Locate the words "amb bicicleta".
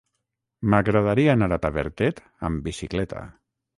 2.51-3.23